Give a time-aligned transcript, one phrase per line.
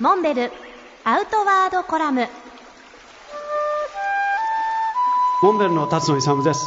[0.00, 0.50] モンベル
[1.04, 2.26] アウトワードコラム。
[5.42, 6.60] モンベルの辰野勇です。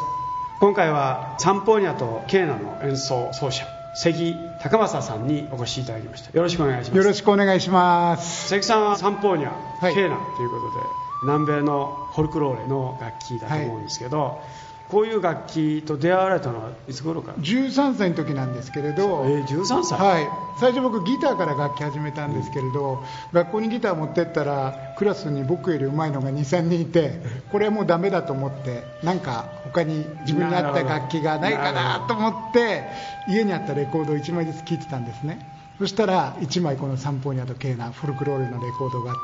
[0.60, 3.66] 今回はサンポーニャとケーナの演奏奏者
[3.96, 6.38] 関高政さんにお越しいただきました。
[6.38, 6.98] よろしくお願いします。
[6.98, 8.48] よろしくお願いします。
[8.50, 9.52] 関さんはサンポーニャ、
[9.82, 9.96] はい。
[9.96, 10.86] ケーナということで
[11.24, 14.40] 南米のフォルクローレの楽器だと思うんですけど、
[14.90, 20.28] こういう楽器と出会われたのはいつ頃から？13歳の時なんですけれど、えー、13歳、はい、
[20.60, 23.04] 最初僕ギターから楽器始めたんですけれど、
[23.34, 27.20] 学校にギター持ってったらクラスに僕より上手いのが23人いて
[27.52, 32.84] これはもうダメだと思ってなんか他に自分に合った楽器がないかなと思って
[33.28, 35.56] 家にあったレコードを1枚ずつ聴いてたんですね。
[35.78, 39.22] そしたら1枚このサンポーニャとケーナフォルクローレのレコードがあって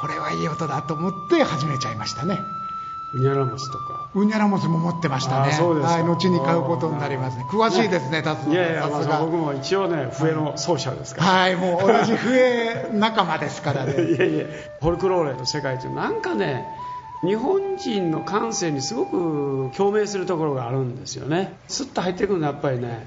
[0.00, 2.36] これはいい音だと思って始めちゃいましたね
[3.14, 4.10] ウニャラモスとか。
[4.14, 5.50] ウニャラモスも持ってましたね。
[5.50, 5.92] あそうですか。
[5.94, 7.44] はい、後に買うことになりますね。
[7.44, 9.20] 詳しいですね達いやいや、まあ、さすが。
[9.20, 13.94] 僕も一応ね笛の奏者ですから、はい、もう同じ笛仲間ですからい、ね。
[14.18, 14.46] やいや
[14.80, 16.66] フォルクローレの世界ってなんかね
[17.22, 21.56] 日本人の感性にすごく共鳴するところがあるんですよね。
[21.68, 23.06] スッと入ってくるのはやっぱりね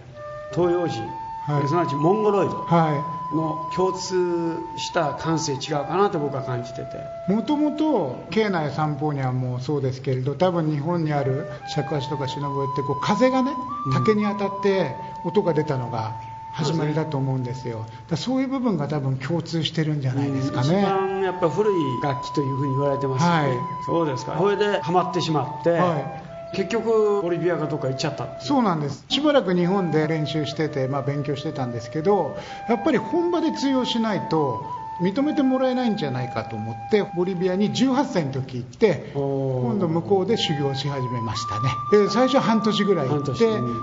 [0.51, 1.01] 東洋人、
[1.45, 1.67] はい。
[1.67, 2.55] すなわちモンゴロイド。
[2.55, 6.97] はの共通した感性違うかなと僕は感じてて
[7.29, 7.31] い。
[7.31, 13.51] もともと、ケーナやサンポーニャもそうですけれど、多分日本にある尺八とか忍笛ってこう風がね、
[13.93, 16.15] 竹に当たって音が出たのが
[16.53, 17.85] 始まりだと思うんですよ。
[18.09, 20.83] だそういう部分が多分共通してるんじゃないですか一ね。
[20.83, 29.05] 番やっぱ古い楽器というふうに言われてますよね、はいそうですかそれでハマってしまって、はい結局ボリビアかどっか行っちゃったそうなんです。
[29.09, 34.65] しばらく日本で練習してて、まあ、勉強してたんですけどやっぱり本場で通用しないと
[35.01, 41.69] 認めてもらえないんじゃないかと思ってボリビアに18歳の時行って今度向こうで修行し始めましたね。
[41.91, 43.33] で最初半年ぐらい行って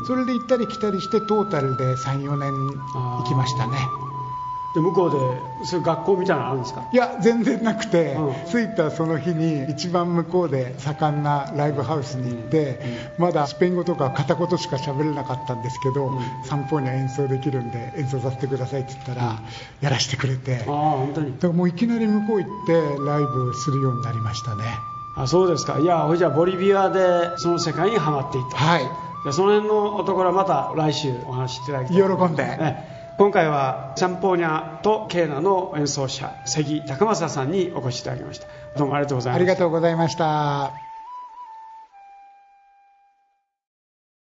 [0.06, 3.78] それで行ったり来たりしてトータルで34年行きましたね
[4.76, 5.16] で向こうで
[5.66, 6.86] そういう学校みたいなのあるんですか？
[6.92, 8.34] いや全然なくて、うん。
[8.44, 12.78] 着いたその日に一番向こうで盛んなライブハウスに行って、
[13.18, 16.20] まだスペイン語とか片言しか喋れなかったんですけど、うん。
[16.44, 19.40] サンポーニャ演奏できるんで演奏させてくださいって言ったら、
[19.80, 20.60] やらせてくれて。
[20.60, 21.34] あ本当に。
[21.40, 24.64] らもういきなり向こう行ってライブするようになりましたね。
[25.16, 25.78] あそうですか。
[25.78, 28.58] いやほいじゃあボリビアでその世界にはまっていった。
[28.58, 28.82] はい。
[29.24, 32.44] でその辺のところはまた来週お話しいただきたい喜んで。
[32.44, 38.46] ね今回はサンポーニャとケーナの演奏者関高政さんにお越しいただきました。
[38.76, 39.34] どうもありがとうございました。
[39.34, 40.85] ありがとうございました。